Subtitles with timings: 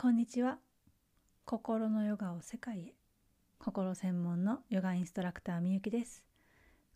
[0.00, 0.56] こんにちは。
[1.44, 2.94] 心のヨガを世界へ。
[3.58, 6.24] 心専門のヨガインストラクターみゆきです。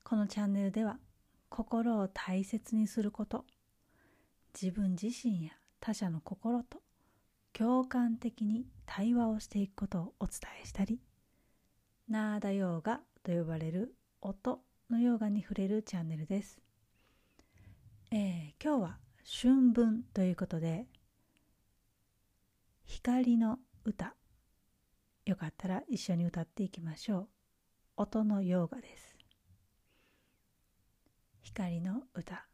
[0.02, 0.96] このチャンネルでは
[1.50, 3.44] 心を大切にすること
[4.58, 6.80] 自分自身や他者の心と
[7.52, 10.98] 共感的に対話をしていくことをお伝えしたり
[12.08, 16.58] ナーダヨーガと呼ばれる音のヨガに触れるチャンネルです、
[18.10, 18.96] えー、今日は
[19.42, 20.86] 春分ということで
[22.86, 24.14] 光の歌。
[25.26, 27.28] よかったら一緒に歌っていきましょう。
[27.96, 29.16] 音のヨーガです。
[31.42, 32.46] 光の歌、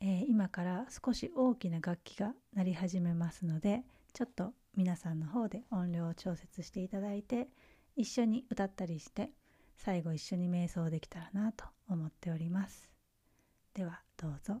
[0.00, 7.48] えー、今から少し大きな楽器が鳴り始めますのでちょっと皆さんの方で音量を調節していただいて
[7.96, 9.30] 一緒に歌ったりして
[9.76, 12.90] 最後一緒に瞑想できたらなと思っております。
[13.74, 14.60] ではどうぞ。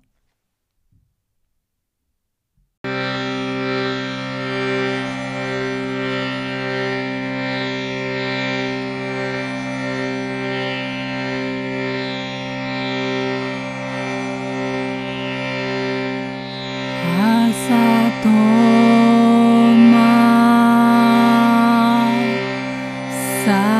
[23.44, 23.73] 在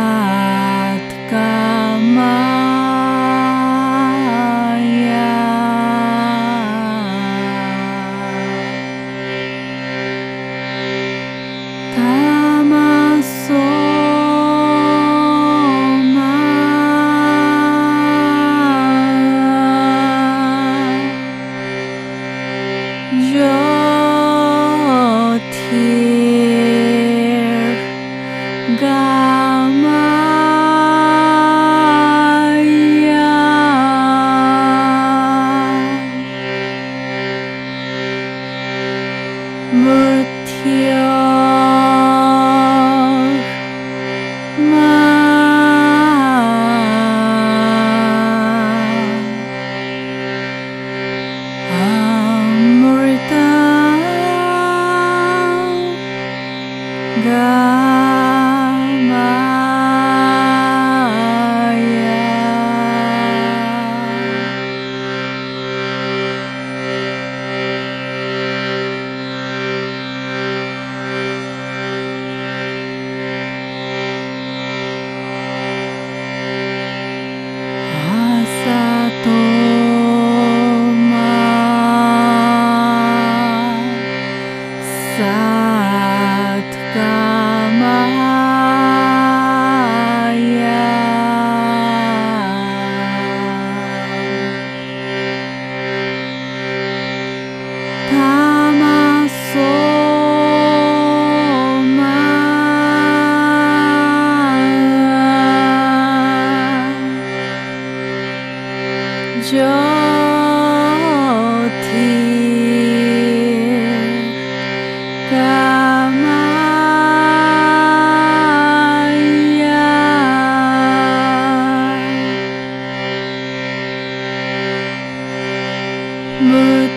[126.41, 126.89] Mưa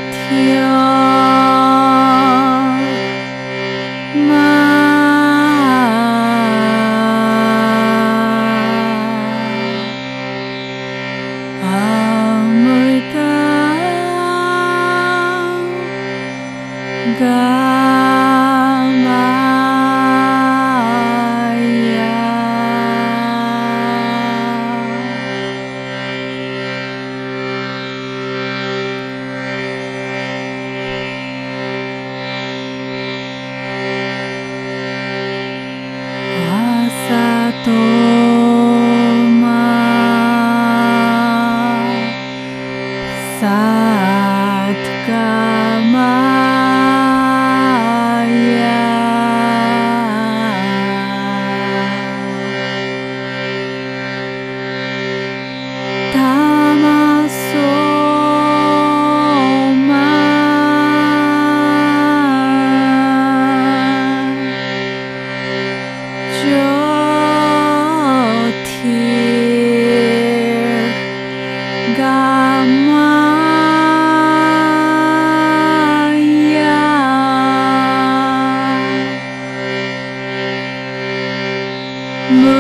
[82.30, 82.57] No.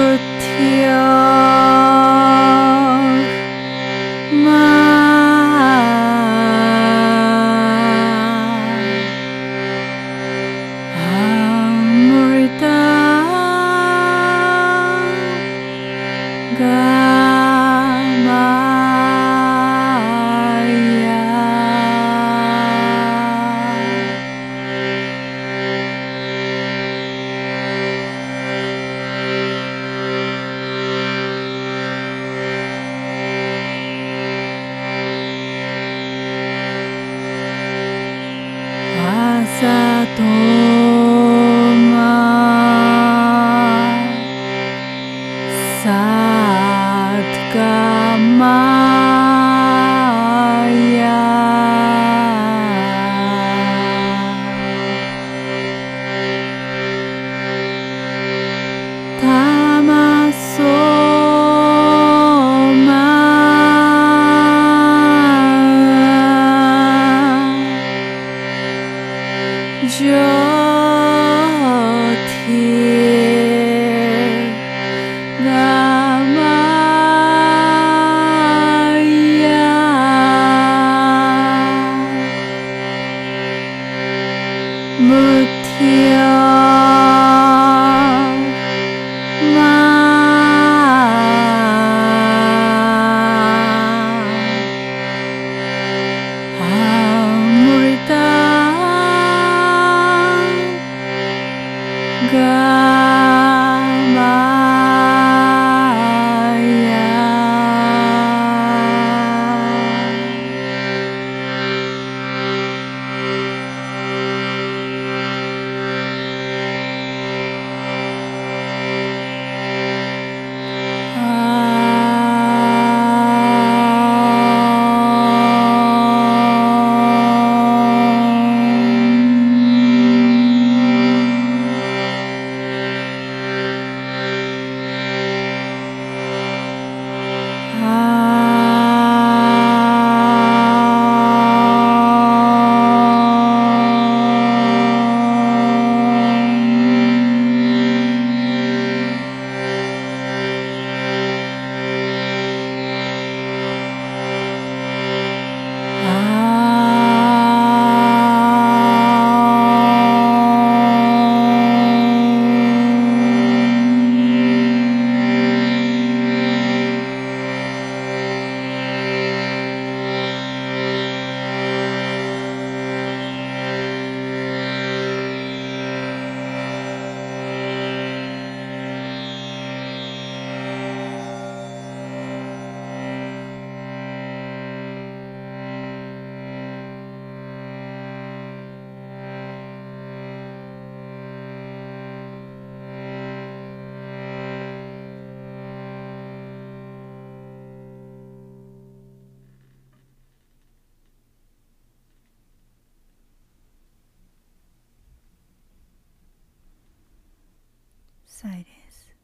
[208.39, 209.15] サイレンス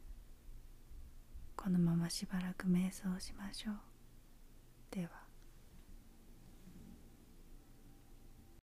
[1.55, 3.75] このまましばらく瞑想しましょう。
[4.89, 5.22] では。